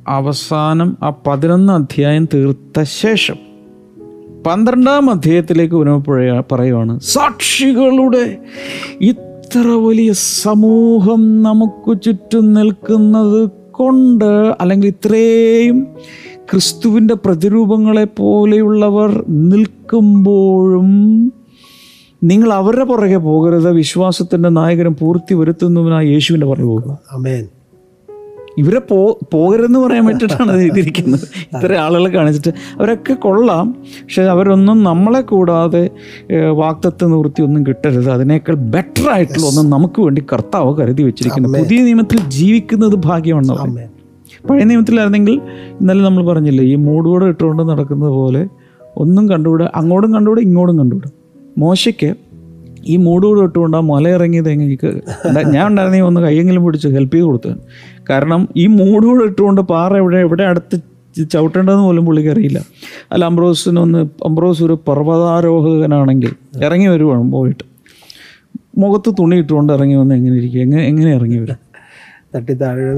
[0.07, 3.35] അവസാനം ആ പതിനൊന്ന് അധ്യായം തീർത്ത ശേഷം
[4.47, 8.37] പന്ത്രണ്ടാം അധ്യായത്തിലേക്ക് വരുമ്പോൾ പറയുകയാണ് സാക്ഷികളുടെ
[9.51, 13.39] ഇത്ര വലിയ സമൂഹം നമുക്ക് ചുറ്റും നിൽക്കുന്നത്
[13.71, 14.25] കൊണ്ട്
[14.61, 15.77] അല്ലെങ്കിൽ ഇത്രയും
[16.51, 20.91] ക്രിസ്തുവിന്റെ പ്രതിരൂപങ്ങളെ പോലെയുള്ളവർ നിൽക്കുമ്പോഴും
[22.23, 23.71] നിങ്ങൾ അവരുടെ പുറകെ പോകരുത്.
[23.71, 27.43] വിശ്വാസത്തിന്റെ നായകനും പൂർത്തി വരുത്തുന്നതിനായി യേശുവിന്റെ പുറകെ പോകുക അമേൻ
[28.61, 28.97] ഇവരെ പോ
[29.33, 33.67] പോകരുതെന്ന് പറയാൻ വേണ്ടിയിട്ടാണ് അത് ചെയ്തിരിക്കുന്നത് ഇത്ര ആളുകളെ കാണിച്ചിട്ട് അവരൊക്കെ കൊള്ളാം.
[34.03, 35.83] പക്ഷെ അവരൊന്നും നമ്മളെ കൂടാതെ
[36.61, 38.09] വാക്തത്വ നിവൃത്തി ഒന്നും കിട്ടരുത്.
[38.15, 41.49] അതിനേക്കാൾ ബെറ്റർ ആയിട്ടുള്ള ഒന്നും നമുക്ക് വേണ്ടി കർത്താവ് കരുതി വെച്ചിരിക്കുന്നു.
[41.63, 43.87] പുതിയ നിയമത്തിൽ ജീവിക്കുന്നത് ഭാഗ്യമാണ്
[44.49, 45.35] പഴയ നിയമത്തിലായിരുന്നെങ്കിൽ
[45.81, 48.41] ഇന്നലെ നമ്മൾ പറഞ്ഞില്ലേ ഈ മൂടുകൂടെ ഇട്ടുകൊണ്ട് നടക്കുന്നത് പോലെ
[49.03, 51.09] ഒന്നും കണ്ടുകൂടെ അങ്ങോട്ടും കണ്ടുകൂടെ ഇങ്ങോട്ടും കണ്ടുകൂടെ.
[51.57, 52.09] മോശയ്ക്ക്
[52.91, 54.41] ഈ മൂടൂടെ ഇട്ടുകൊണ്ട് ആ മല എങ്ങനെ
[55.55, 57.51] ഞാൻ ഉണ്ടായിരുന്നെങ്കിൽ ഒന്ന് കയ്യെങ്കിലും പിടിച്ച് ഹെൽപ്പ് ചെയ്ത് കൊടുത്തു.
[58.09, 60.77] കാരണം ഈ മൂടൂടെ ഇട്ടുകൊണ്ട് പാറ എവിടെ എവിടെ അടുത്ത്
[61.33, 62.59] ചവിട്ടേണ്ടതെന്ന് പോലും പുള്ളിക്ക് അറിയില്ല.
[63.11, 66.31] അല്ല അംബ്രോസിനൊന്ന് അംബ്രോസ് ഒരു പർവതാരോഹകനാണെങ്കിൽ
[66.65, 67.63] ഇറങ്ങി വരുവാണ് പോയിട്ട്.
[68.77, 70.61] മുഖത്ത് തുണി ഇട്ടുകൊണ്ട് ഇറങ്ങി വന്ന് എങ്ങനെ ഇരിക്കും?
[70.61, 71.57] എങ്ങനെ എങ്ങനെ ഇറങ്ങി വരും?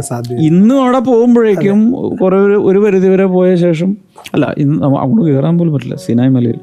[0.09, 1.79] സാധ്യത ഇന്നും അവിടെ പോകുമ്പോഴേക്കും
[2.21, 2.37] കുറേ
[2.69, 3.97] ഒരു പരിധി വരെ പോയ ശേഷം
[4.33, 6.59] അല്ല ഇന്ന് അങ്ങോട്ട് കയറാൻ പോലും പറ്റില്ല സിനായ് മലയിൽ.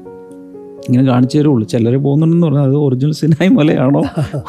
[0.89, 1.69] ഇങ്ങനെ കാണിച്ചു തരുള്ളൂ.
[1.69, 4.03] ചിലർ പോകുന്നുണ്ടെന്ന് പറഞ്ഞാൽ അത് ഒറിജിനൽ സിനിമ മലയാണോ?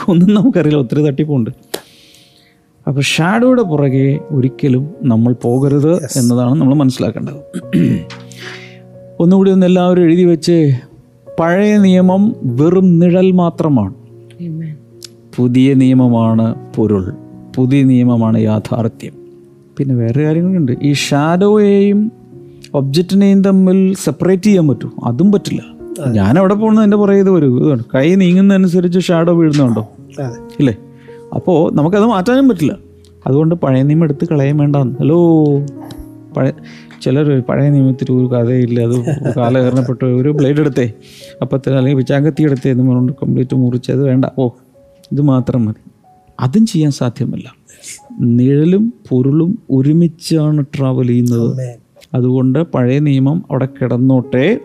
[0.10, 0.82] ഒന്നും നമുക്കറിയില്ല.
[0.82, 1.50] ഒത്തിരി തട്ടിപ്പുണ്ട്.
[2.88, 7.40] അപ്പോൾ ഷാഡോയുടെ പുറകെ ഒരിക്കലും നമ്മൾ പോകരുത് എന്നതാണ് നമ്മൾ മനസ്സിലാക്കേണ്ടത്.
[9.20, 10.74] ഒന്നുകൂടി ഒന്ന് എല്ലാവരും എഴുതി വെച്ച്
[11.40, 13.94] പഴയ നിയമം വെറും നിഴൽ മാത്രമാണ്.
[15.36, 17.14] പുതിയ നിയമമാണ് പൊരുൾ.
[17.56, 19.14] പുതിയ നിയമമാണ് യാഥാർത്ഥ്യം.
[19.78, 22.12] പിന്നെ വേറെ കാര്യങ്ങളുണ്ട് ഈ ഷാഡോയെയും
[22.74, 25.79] ഒബ്ജക്റ്റിനെയും തമ്മിൽ സെപ്പറേറ്റ് ചെയ്യാൻ പറ്റും അതും പറ്റില്ല.
[26.08, 27.86] ഞാൻ അവിടെ പോകുന്നത് എന്റെ പുറകെ ഇത് വരും.
[27.96, 29.90] കൈ നീങ്ങുന്നതനുസരിച്ച് ഷാഡോ വീഴുന്നുണ്ടോ?
[30.60, 30.76] ഇല്ലേ?
[31.36, 32.78] അപ്പോൾ നമുക്കത് മാറ്റാനും പറ്റില്ല.
[33.28, 35.20] അതുകൊണ്ട് പഴയ നിയമം എടുത്ത് കളയാൻ വേണ്ട ഹലോ
[36.38, 36.52] പഴയ
[37.02, 38.80] ചിലർ പഴയ നിയമത്തിൽ ഒരു കഥയില്ല.
[38.82, 40.94] അത് കാലഹരണപ്പെട്ട ഒരു ബ്ലേഡ് എടുത്തേ.
[41.42, 44.26] അപ്പത്തിന് അല്ലെങ്കിൽ പിച്ചാങ്കത്തി എടുത്തേ എന്ന് പറഞ്ഞുകൊണ്ട് കംപ്ലീറ്റ് മുറിച്ചത് വേണ്ട.
[44.40, 44.50] ഓ
[45.12, 45.92] ഇത് മാത്രം മതി.
[46.40, 47.56] അതും ചെയ്യാൻ സാധ്യമല്ല.
[48.22, 51.80] നിഴലും പൊരുളും ഒരുമിച്ചാണ് ട്രാവൽ ചെയ്യുന്നത്.
[52.14, 54.60] അതുകൊണ്ട് പഴയ നിയമം അവിടെ കിടന്നോട്ടെ.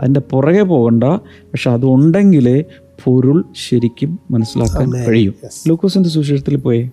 [0.00, 1.04] അതിന്റെ പുറകെ പോകണ്ട.
[1.24, 2.64] പക്ഷെ അതുണ്ടെങ്കിലേ
[3.04, 5.34] പൊരുൾ ശരിക്കും മനസ്സിലാക്കാൻ കഴിയും.
[5.68, 6.90] ലൂക്കോസിന്റെ സുശേഷത്തിൽ പോയി.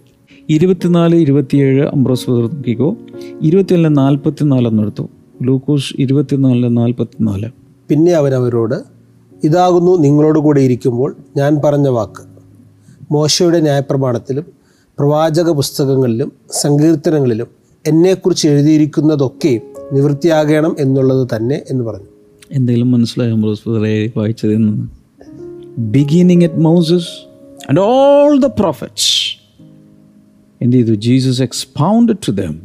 [0.50, 2.98] ഇരുപത്തിനാല് ഇരുപത്തിയേഴ് അംബ്രോസ് ബദർ നോക്കിക്കോ
[3.42, 5.10] ഇരുപത്തിനാല് നാൽപ്പത്തിനാലെന്ന് എടുത്തു.
[5.44, 7.50] ലൂക്കോസ് ഇരുപത്തിനാല് നാൽപ്പത്തിനാല്.
[7.90, 8.76] പിന്നെ അവരവരോട്
[9.44, 12.24] ഇതാകുന്നു നിങ്ങളോട് കൂടെ ഇരിക്കുമ്പോൾ ഞാൻ പറഞ്ഞ വാക്ക്.
[13.12, 14.46] മോശയുടെ ന്യായപ്രമാണത്തിലും
[15.00, 17.48] പ്രവാചക പുസ്തകങ്ങളിലും സങ്കീർത്തനങ്ങളിലും
[17.88, 22.06] എന്നെക്കുറിച്ച് എഴുതിയിരിക്കുന്നതൊക്കെയും നിവൃത്തിയാകണം എന്നുള്ളത് തന്നെ എന്ന് പറഞ്ഞു.
[22.52, 23.36] എന്തെങ്കിലും മനസ്സിലായോ
[24.18, 24.56] വായിച്ചത്
[25.78, 27.08] beginning at Moses
[27.70, 29.38] and all the prophets
[30.62, 30.94] എന്ത് ചെയ്തു?
[30.94, 32.60] Jesus expounded to them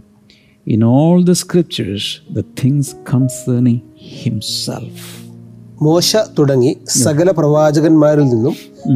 [0.66, 3.78] in all the scriptures the things concerning
[4.22, 5.22] himself
[5.84, 8.54] മോശ തുടങ്ങി സകല പ്രവാചകന്മാരിൽ നിന്നും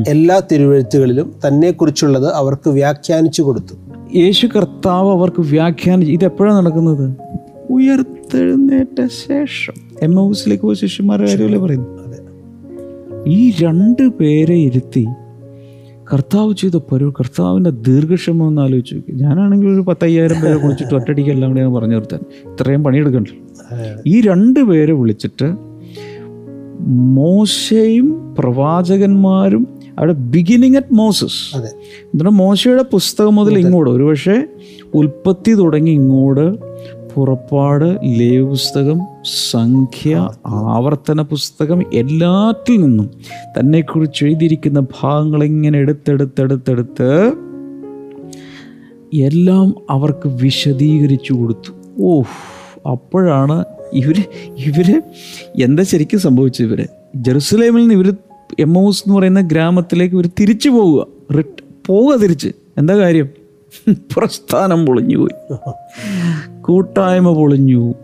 [0.09, 3.75] എല്ലാ തിരുവെഴുത്തുകളിലും തന്നെക്കുറിച്ചുള്ളത് അവർക്ക് വ്യാഖ്യാനിച്ചു കൊടുത്തു.
[4.19, 6.13] യേശു കർത്താവ് അവർക്ക് വ്യാഖ്യാനിച്ചു.
[6.13, 7.07] ഇത് എപ്പോഴാണ് നടക്കുന്നത്
[8.27, 9.75] ഉയർത്തെഴുന്നേറ്റ ശേഷം.
[10.03, 11.93] എം ഹൗസിലേക്ക് പോയ ശിഷ്യന്മാരുടെ കാര്യമല്ലേ പറയുന്നു
[13.29, 15.05] ഈ രണ്ട് പേരെ ഇരുത്തി
[16.13, 19.13] കർത്താവ് ചെയ്ത പരു കർത്താവിന്റെ ദീർഘക്ഷമം ഒന്ന് ആലോചിച്ച് നോക്കി.
[19.23, 24.61] ഞാനാണെങ്കിൽ ഒരു പത്തയ്യായിരം പേരെ വിളിച്ചിട്ട് ഒറ്റടിക്ക് എല്ലാം കൂടി ഞാൻ പറഞ്ഞു നിർത്താൻ ഇത്രയും പണിയെടുക്കണ്ടല്ലോ ഈ രണ്ട്
[24.61, 25.49] പേരെ വിളിച്ചിട്ട്
[27.19, 28.09] മോശയും
[28.39, 29.63] പ്രവാചകന്മാരും
[29.99, 33.91] അവിടെ ബിഗിനിങ് അറ്റ് മോസസ് എന്നിട്ട് മോശയുടെ പുസ്തകം മുതൽ ഇങ്ങോട്ട്.
[33.91, 34.37] ഒരുപക്ഷെ
[34.95, 36.47] ഉൽപ്പത്തി തുടങ്ങി ഇങ്ങോട്ട്.
[37.17, 39.01] പുറപ്പാട് ലേവ് പുസ്തകം
[39.51, 43.11] സംഖ്യ ആവർത്തന പുസ്തകം എല്ലാറ്റിൽ നിന്നും
[43.61, 47.33] തന്നെക്കുറിച്ച് എഴുതിയിരിക്കുന്ന ഭാഗങ്ങൾ ഇങ്ങനെ എടുത്തെടുത്തെടുത്തെടുത്ത്
[49.15, 52.03] എല്ലാം അവർക്ക് വിശദീകരിച്ചു കൊടുത്തു.
[52.03, 52.23] ഓ
[52.91, 54.25] അപ്പോഴാണ് ഇവർ
[54.57, 55.03] ഇവർ
[55.63, 58.15] എന്താ ശരിക്കും സംഭവിച്ചത് ഇവർ ജെറുസലേമിൽ നിന്ന് ഇവർ
[58.61, 61.07] എമ്മൗസ് എന്ന് പറയുന്ന ഗ്രാമത്തിലേക്ക് ഇവർ തിരിച്ചു പോവുക.
[61.37, 62.49] റിട്ട് പോവുക തിരിച്ച്.
[62.79, 63.29] എന്താ കാര്യം?
[64.17, 65.63] പ്രസ്ഥാനം പൊളിഞ്ഞു പോയി
[66.67, 67.95] കൂട്ടായ്മ പൊളിഞ്ഞു.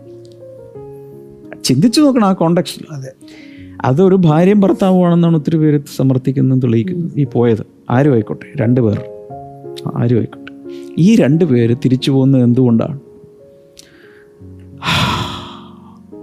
[1.63, 3.11] ചിന്തിച്ചു നോക്കണം ആ കോണ്ടക്സ്റ്റിൽ അതെ.
[3.85, 7.11] അതൊരു ഭാര്യയും ഭർത്താവുമാണെന്നാണ് ഒത്തിരി പേര് സമർത്ഥിക്കുന്നതും തെളിയിക്കുന്നത്.
[7.17, 7.65] ഈ പോയത്.
[7.89, 8.45] ആരും ആയിക്കോട്ടെ?
[8.55, 9.01] രണ്ട് പേർ.
[9.95, 10.51] ആരും ആയിക്കോട്ടെ?
[10.97, 12.99] ഈ രണ്ട് പേര് തിരിച്ചു പോകുന്നത് എന്തുകൊണ്ടാണ്?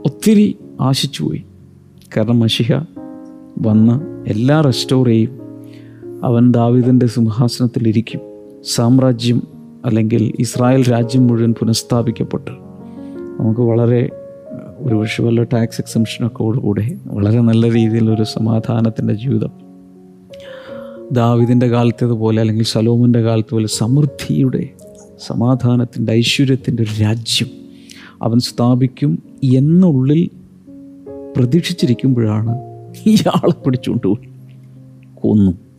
[0.05, 1.45] ഒത്തിരി ആശിച്ചു പോയി.
[2.17, 2.73] കാരണം മഷിഹ
[3.61, 5.39] വന്ന് എല്ലാം റെസ്റ്റോർ ചെയ്യും.
[6.25, 8.21] അവൻ ദാവിദിന്റെ സിംഹാസനത്തിലിരിക്കും.
[8.65, 12.51] സാമ്രാജ്യം അല്ലെങ്കിൽ ഇസ്രായേൽ രാജ്യം മുഴുവൻ പുനഃസ്ഥാപിക്കപ്പെട്ട്
[13.41, 14.09] നമുക്ക് വളരെ
[14.79, 16.43] ഒരു പക്ഷേ വല്ല ടാക്സ് എക്സംഷനൊക്കെ
[17.07, 19.51] വളരെ നല്ല രീതിയിലൊരു സമാധാനത്തിന്റെ ജീവിതം.
[21.13, 24.69] ദാവിദിന്റെ കാലത്തേതുപോലെ അല്ലെങ്കിൽ സലോമിന്റെ കാലത്ത് പോലെ സമൃദ്ധിയുടെ
[25.27, 27.49] സമാധാനത്തിന്റെ ഐശ്വര്യത്തിന്റെ ഒരു രാജ്യം
[28.23, 30.31] അവൻ സ്ഥാപിക്കും എന്നുള്ളിൽ
[31.37, 32.51] പ്രതീക്ഷിച്ചിരിക്കുമ്പോഴാണ്
[33.07, 34.07] ഇയാളെ പിടിച്ചുകൊണ്ട്
[35.15, 35.70] കൊന്നു.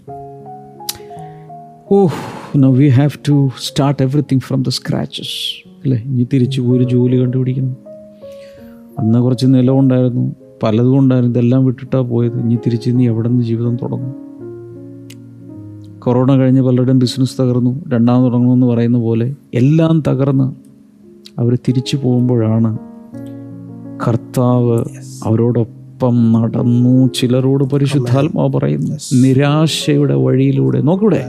[1.93, 2.07] ഓ
[2.55, 6.03] now we have to start everything from the scratches അല്ലേ?
[6.05, 7.75] ഇനി തിരിച്ചു പോയി ഒരു ജോലി കണ്ടുപിടിക്കണം.
[8.99, 12.39] അന്ന് കുറച്ച് നിലമുണ്ടായിരുന്നു പലതും ഉണ്ടായിരുന്നു ഇതെല്ലാം വിട്ടിട്ടാണ് പോയത്.
[12.39, 14.13] ഇനി തിരിച്ച് നീ എവിടെ നിന്ന് ജീവിതം തുടങ്ങും?
[15.99, 20.47] കൊറോണ കഴിഞ്ഞ് പലരുടെയും ബിസിനസ് തകർന്നു രണ്ടാമത് തുടങ്ങണമെന്ന് പറയുന്ന പോലെ എല്ലാം തകർന്ന്
[21.39, 22.77] അവർ തിരിച്ചു പോകുമ്പോഴാണ്
[24.07, 24.85] കർത്താവ്
[25.23, 27.09] അവരോടൊപ്പം നടന്നു.
[27.15, 30.81] ചിലരോട് പരിശുദ്ധാത്മാവ് പറയുന്നു നിരാശയുടെ വഴിയിലൂടെ.
[30.81, 31.21] നോക്കൂടെ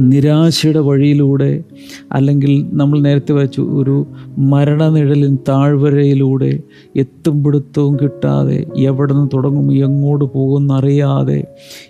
[0.00, 1.64] നിരാശയുടെ വഴിയിലൂടെ
[2.12, 4.06] അല്ലെങ്കിൽ നമ്മൾ നേരത്തെ വെച്ചു ഒരു
[4.38, 6.58] മരണനിഴലിൻ താഴ്വരയിലൂടെ
[6.96, 11.40] എത്തും പിടുത്തവും കിട്ടാതെ എവിടെ നിന്ന് തുടങ്ങും എങ്ങോട്ട് പോകുമെന്നറിയാതെ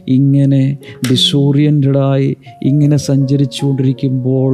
[0.08, 0.62] ഇങ്ങനെ
[1.08, 2.30] ഡിസോറിയന്റഡായി
[2.62, 4.52] ഇങ്ങനെ സഞ്ചരിച്ചുകൊണ്ടിരിക്കുമ്പോൾ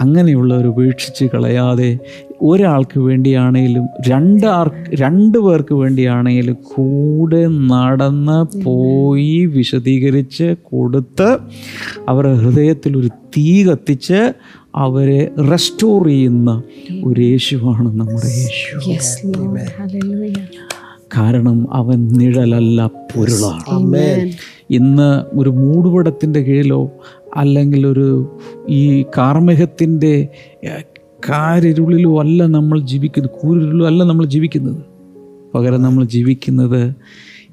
[0.00, 1.90] അങ്ങനെയുള്ളവർ ഉപേക്ഷിച്ച് കളയാതെ
[2.42, 11.28] ഒരാൾക്ക് വേണ്ടിയാണെങ്കിലും രണ്ടാർക്ക് രണ്ട് പേർക്ക് വേണ്ടിയാണെങ്കിലും കൂടെ നടന്ന് പോയി വിശദീകരിച്ച് കൊടുത്ത്
[12.08, 14.20] അവരുടെ ഹൃദയത്തിൽ ഒരു തീ കത്തിച്ച്
[14.76, 16.50] അവരെ റെസ്റ്റോർ ചെയ്യുന്ന
[17.04, 19.58] ഒരു യേശുവാണ് നമ്മുടെ യേശു Yes, Lord.
[19.78, 20.44] Hallelujah.
[21.16, 22.80] കാരണം അവൻ നിഴലല്ല
[23.10, 23.64] പൊരുളാണ്.
[24.70, 26.90] ഇന്ന് ഒരു മൂടുപടത്തിന്റെ കീഴിലോ
[27.36, 30.28] അല്ലെങ്കിൽ ഒരു ഈ കാർമേഹത്തിന്റെ
[31.28, 34.82] കാരിരുളിലോ അല്ല നമ്മൾ ജീവിക്കുന്നത് കൂരിരുളിലോ അല്ല നമ്മൾ ജീവിക്കുന്നത്.
[35.54, 36.94] പകരം നമ്മൾ ജീവിക്കുന്നത്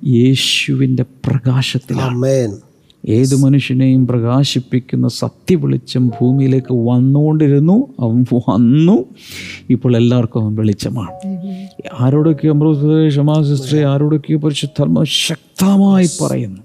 [0.08, 2.58] യേശുവിന്റെ പ്രകാശത്തിലാണ്.
[3.08, 9.06] ഏത് മനുഷ്യനെയും പ്രകാശിപ്പിക്കുന്ന സത്യവെളിച്ചം ഭൂമിയിലേക്ക് വന്നുകൊണ്ടിരുന്നു അവൻ വന്നു.
[9.69, 11.38] ഇപ്പോൾ എല്ലാവർക്കും അവൻ വെളിച്ചമാണ്.
[11.99, 16.62] ആരോടൊക്കെ അമൃത ക്ഷമാ സിസ്റ്ററെ ആരോടൊക്കെ പരിശുദ്ധർമ്മ ശക്തമായി പറയുന്നു.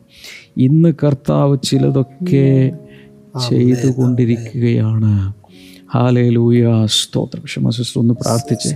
[0.58, 2.72] ഇന്ന് കർത്താവ് ചിലതൊക്കെ
[3.48, 5.37] ചെയ്തുകൊണ്ടിരിക്കുകയാണ്.
[5.94, 7.42] ഹാലയിലൂയ സ്തോത്രം.
[7.44, 8.68] ക്ഷമാ സിസ്റ്റർ ഒന്ന് പ്രാർത്ഥിച്ച്.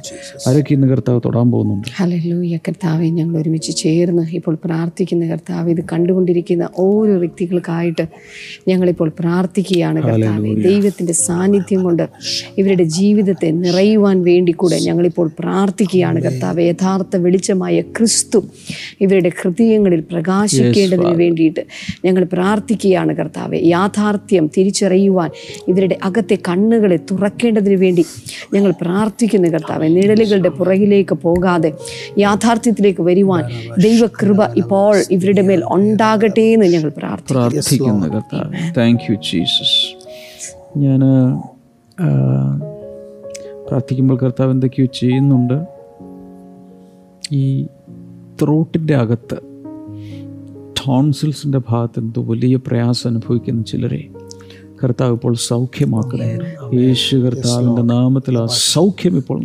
[0.48, 1.88] ആരൊക്കെ ഇന്ന് കർത്താവ് തൊടാൻ പോകുന്നുണ്ട്.
[1.96, 2.56] ഹലലൂയ.
[2.56, 8.08] കർത്താവെ ഞങ്ങൾ ഒരുമിച്ച് ചേർന്ന് ഇപ്പോൾ പ്രാർത്ഥിക്കുന്ന കർത്താവ് ഇത് കണ്ടുകൊണ്ടിരിക്കുന്ന ഓരോ വ്യക്തികൾക്കായിട്ട്
[8.68, 12.08] ഞങ്ങളിപ്പോൾ പ്രാർത്ഥിക്കുകയാണ് ദൈവത്തിന്റെ ദൈവത്തിന്റെ സാന്നിധ്യം കൊണ്ട്
[12.58, 16.62] ഇവരുടെ ജീവിതത്തെ നിറയുവാൻ വേണ്ടി കൂടെ ഞങ്ങളിപ്പോൾ പ്രാർത്ഥിക്കുകയാണ് കർത്താവ്.
[16.62, 18.44] യഥാർത്ഥ വെളിച്ചമായ ക്രിസ്തു
[19.00, 21.66] ഇവരുടെ ഹൃദയങ്ങളിൽ പ്രകാശിക്കേണ്ടതിന് വേണ്ടിയിട്ട്
[22.04, 23.58] ഞങ്ങൾ പ്രാർത്ഥിക്കുകയാണ് കർത്താവെ.
[23.58, 25.30] യാഥാർത്ഥ്യം തിരിച്ചറിയുവാൻ
[25.68, 28.04] ഇവരുടെ അകത്തെ കണ്ണുകളെ തുറക്കേണ്ടതിന് വേണ്ടി
[28.54, 29.88] ഞങ്ങൾ പ്രാർത്ഥിക്കുന്നു കർത്താവെ.
[29.88, 31.72] നിഴലുകളുടെ പുറകിലേക്ക് പോകാതെ
[32.18, 33.44] യാഥാർത്ഥ്യത്തിലേക്ക് വരുവാൻ
[33.82, 38.06] ദൈവകൃപ ഇപ്പോൾ ഇവരുടെ മേൽ ഉണ്ടാകട്ടെ എന്ന് ഞങ്ങൾ പ്രാർത്ഥിക്കുന്നു.
[38.06, 38.74] കർത്താവ്.
[38.78, 39.78] താങ്ക് യു ജീസസ്
[40.78, 41.00] ഞാൻ
[43.66, 45.58] പ്രാർത്ഥിക്കുമ്പോൾ കർത്താവ് എന്തൊക്കെയോ ചെയ്യുന്നുണ്ട്.
[47.32, 47.66] ഈ
[48.42, 49.38] ത്രോട്ടിന്റെ അകത്ത്
[50.78, 54.04] ടോൺസിൽസിന്റെ ഭാഗത്ത് എന്തോ വലിയ പ്രയാസം അനുഭവിക്കുന്ന ചിലരെ
[54.84, 56.38] കർത്താവ് ഇപ്പോൾ സൗഖ്യമാക്കണേ.
[56.74, 59.40] യേശു കർത്താവിന്റെ നാമത്തിൽ ആ സൗഖ്യം ഇപ്പോൾ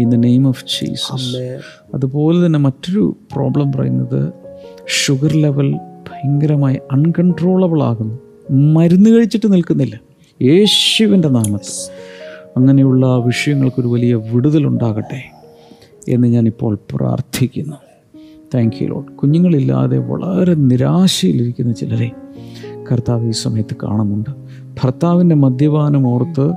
[0.00, 1.60] in the name of Jesus
[1.94, 4.32] അതുപോലെ തന്നെ മറ്റൊരു പ്രോബ്ലം പറയുന്നത്
[4.88, 8.18] ഷുഗർ ലെവൽ ഭയങ്കരമായി അൺകൺട്രോളബിൾ ആകുന്നു.
[8.50, 10.00] മരുന്ന് കഴിച്ചിട്ട് നിൽക്കുന്നില്ല.
[10.42, 11.90] യേശുവിന്റെ നാമത്തിൽ.
[12.56, 15.22] അങ്ങനെയുള്ള വിഷയങ്ങൾക്കൊരു വലിയ വിടുതലുണ്ടാകട്ടെ
[16.08, 17.76] എന്ന് ഞാനിപ്പോൾ പ്രാർത്ഥിക്കുന്നു.
[18.54, 22.10] താങ്ക് യു ലോഡ് കുഞ്ഞുങ്ങളില്ലാതെ വളരെ നിരാശയിലിരിക്കുന്ന ചിലരെ
[22.92, 24.30] കർത്താവ് ഈ സമയത്ത് കാണുന്നുണ്ട്.
[24.84, 26.52] ഭർത്താവിന്റെ മദ്യപാനം ഓർത്ത്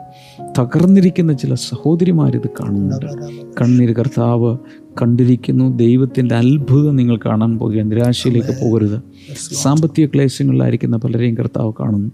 [0.59, 3.05] തകർന്നിരിക്കുന്ന ചില സഹോദരിമാരിത് കാണുന്നുണ്ട്.
[3.61, 4.57] കണ്ണീർ കർത്താവ്
[5.01, 5.77] കണ്ടിരിക്കുന്നു.
[5.77, 8.99] ദൈവത്തിന്റെ അത്ഭുതം നിങ്ങൾ കാണാൻ പോകുക നിരാശയിലേക്ക് പോകരുത്.
[9.61, 12.11] സാമ്പത്തിക ക്ലേശങ്ങളിലായിരിക്കുന്ന പലരെയും കർത്താവ് കാണുന്നു.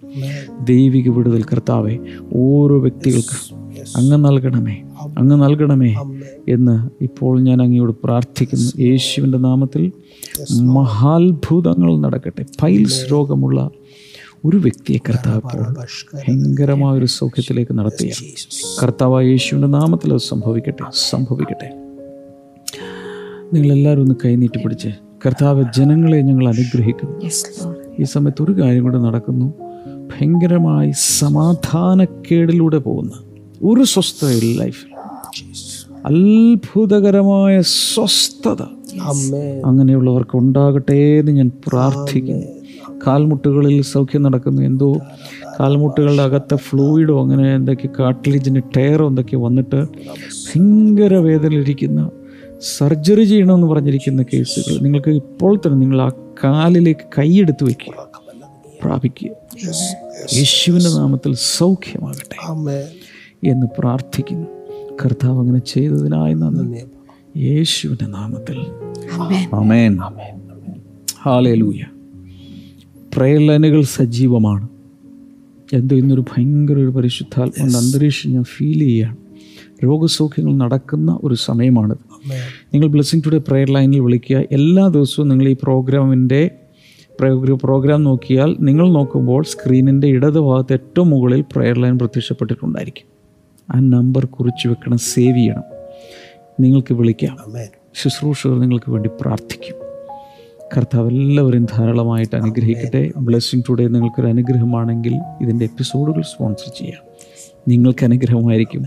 [0.63, 1.97] ദൈവിക വിടുതൽ കർത്താവെ
[2.33, 3.55] ഓരോ വ്യക്തികൾക്ക്
[3.97, 4.77] അങ്ങ് നൽകണമേ
[5.17, 5.95] അങ്ങ് നൽകണമേ
[6.47, 8.81] എന്ന് ഇപ്പോൾ ഞാൻ അങ്ങയോട് പ്രാർത്ഥിക്കുന്നു.
[8.81, 9.91] യേശുവിന്റെ നാമത്തിൽ
[10.61, 12.45] മഹാത്ഭുതങ്ങൾ നടക്കട്ടെ.
[12.63, 13.69] പൈൽസ് രോഗമുള്ള
[14.47, 15.41] ഒരു വ്യക്തിയെ കർത്താവ്
[16.13, 18.11] ഭയങ്കരമായ ഒരു സൗഖ്യത്തിലേക്ക് നടത്തിയ
[18.83, 21.69] കർത്താവ് യേശുവിന്റെ നാമത്തിൽ അത് സംഭവിക്കട്ടെ സംഭവിക്കട്ടെ.
[23.53, 24.89] നിങ്ങളെല്ലാവരും ഒന്ന് കൈനീട്ടി പിടിച്ച്
[25.25, 27.17] കർത്താവ് ജനങ്ങളെ ഞങ്ങൾ അനുഗ്രഹിക്കുന്നു.
[27.99, 29.53] ഈ സമയത്ത് ഒരു കാര്യം കൂടെ നടക്കുന്നു.
[30.11, 33.11] ഭയങ്കരമായി സമാധാനക്കേടിലൂടെ പോകുന്ന
[33.63, 34.91] ഒരു സ്വസ്ഥതയില്ല ലൈഫിൽ
[36.05, 38.61] അത്ഭുതകരമായ സ്വസ്ഥത
[39.65, 42.56] അങ്ങനെയുള്ളവർക്ക് ഉണ്ടാകട്ടെ എന്ന് ഞാൻ പ്രാർത്ഥിക്കുന്നു.
[43.07, 44.61] കാൽമുട്ടുകളിൽ സൗഖ്യം നടക്കുന്നു.
[44.61, 44.93] എന്തോ
[45.59, 49.85] കാൽമുട്ടുകളുടെ അകത്തെ ഫ്ലൂയിഡോ അങ്ങനെ എന്തൊക്കെ കാട്ടിലിജിന് ടയറോ എന്തൊക്കെ വന്നിട്ട്
[50.55, 52.09] ഭയങ്കര വേദനയിലിരിക്കുന്ന
[52.77, 56.09] സർജറി ചെയ്യണമെന്ന് പറഞ്ഞിരിക്കുന്ന കേസുകൾ നിങ്ങൾക്ക് ഇപ്പോൾ തന്നെ നിങ്ങൾ ആ
[56.43, 57.93] കാലിലേക്ക് കൈയെടുത്ത് വയ്ക്കുക
[58.83, 59.29] പ്രാപിക്കുക.
[60.37, 62.57] യേശുവിന്റെ നാമത്തിൽ സൗഖ്യമാകട്ടെ
[63.49, 64.47] എന്ന് പ്രാർത്ഥിക്കുന്നു.
[65.05, 66.79] കർത്താവ് അങ്ങനെ ചെയ്തതിനായി നന്ദി.
[67.39, 68.59] യേശുവിന്റെ നാമത്തിൽ.
[69.53, 70.01] ആമേൻ.
[70.01, 70.35] ആമേൻ.
[71.21, 71.96] ഹാലേലൂയ പ്രയർ
[73.39, 74.67] ലൈനുകൾ സജീവമാണ്.
[75.73, 79.17] എന്തോ ഇന്നൊരു ഭയങ്കര ഒരു പരിശുദ്ധാത്മാവിന്റെ അന്തരീക്ഷം ഞാൻ ഫീൽ ചെയ്യുകയാണ്.
[79.83, 81.97] രോഗസൗഖ്യങ്ങൾ നടക്കുന്ന ഒരു സമയമാണിത്.
[82.73, 84.43] നിങ്ങൾ ബ്ലെസ്സിങ് ടുഡേ പ്രയർ ലൈനിൽ വിളിക്കുക.
[84.51, 86.49] എല്ലാ ദിവസവും നിങ്ങൾ ഈ പ്രോഗ്രാമിന്റെ
[87.53, 93.07] പ്രോഗ്രാം നോക്കിയാൽ നിങ്ങൾ നോക്കുമ്പോൾ സ്ക്രീനിന്റെ ഇടത് ഭാഗത്ത് ഏറ്റവും മുകളിൽ പ്രയർ ലൈൻ പ്രത്യക്ഷപ്പെട്ടിട്ടുണ്ടായിരിക്കും.
[93.75, 95.63] ആ നമ്പർ കുറിച്ച് വെക്കണം സേവ് ചെയ്യണം.
[96.59, 97.37] നിങ്ങൾക്ക് വിളിക്കാം.
[97.95, 99.86] ശുശ്രൂഷകർ നിങ്ങൾക്ക് വേണ്ടി പ്രാർത്ഥിക്കും.
[100.75, 103.11] കർത്താവ് എല്ലാവരെയും ധാരാളമായിട്ട് അനുഗ്രഹിക്കട്ടെ.
[103.17, 107.03] ബ്ലെസ്സിങ് ടുഡേ നിങ്ങൾക്കൊരു അനുഗ്രഹമാണെങ്കിൽ ഇതിന്റെ എപ്പിസോഡുകൾ സ്പോൺസർ ചെയ്യാം.
[107.67, 108.85] നിങ്ങൾക്ക് അനുഗ്രഹമായിരിക്കും.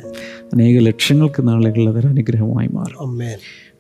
[0.53, 3.19] അനേക ലക്ഷങ്ങൾക്ക് നാളുകളിൽ അതൊരു അനുഗ്രഹമായി മാറും.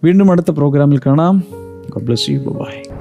[0.05, 1.45] വീണ്ടും അടുത്ത പ്രോഗ്രാമിൽ കാണാം.
[2.03, 3.00] Bless you by